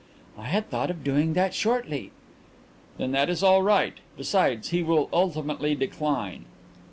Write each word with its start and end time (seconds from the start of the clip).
"I 0.35 0.45
had 0.47 0.67
thought 0.67 0.89
of 0.89 1.03
doing 1.03 1.33
that 1.33 1.53
shortly." 1.53 2.09
"Then 2.97 3.11
that 3.11 3.29
is 3.29 3.43
all 3.43 3.61
right. 3.61 3.93
Besides, 4.17 4.69
he 4.69 4.81
will 4.81 5.09
ultimately 5.13 5.75
decline." 5.75 6.45